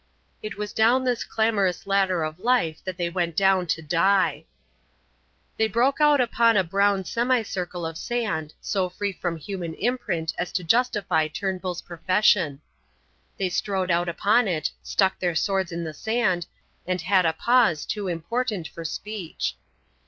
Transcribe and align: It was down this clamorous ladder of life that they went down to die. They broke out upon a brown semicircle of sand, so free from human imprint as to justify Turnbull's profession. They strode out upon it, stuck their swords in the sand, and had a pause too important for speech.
It 0.41 0.57
was 0.57 0.73
down 0.73 1.03
this 1.03 1.23
clamorous 1.23 1.85
ladder 1.85 2.23
of 2.23 2.39
life 2.39 2.83
that 2.85 2.97
they 2.97 3.07
went 3.11 3.35
down 3.35 3.67
to 3.67 3.83
die. 3.83 4.45
They 5.57 5.67
broke 5.67 6.01
out 6.01 6.19
upon 6.19 6.57
a 6.57 6.63
brown 6.63 7.05
semicircle 7.05 7.85
of 7.85 7.99
sand, 7.99 8.55
so 8.59 8.89
free 8.89 9.11
from 9.13 9.37
human 9.37 9.75
imprint 9.75 10.33
as 10.39 10.51
to 10.53 10.63
justify 10.63 11.27
Turnbull's 11.27 11.83
profession. 11.83 12.61
They 13.37 13.49
strode 13.49 13.91
out 13.91 14.09
upon 14.09 14.47
it, 14.47 14.71
stuck 14.81 15.19
their 15.19 15.35
swords 15.35 15.71
in 15.71 15.83
the 15.83 15.93
sand, 15.93 16.47
and 16.87 16.99
had 17.01 17.27
a 17.27 17.33
pause 17.33 17.85
too 17.85 18.07
important 18.07 18.67
for 18.69 18.83
speech. 18.83 19.55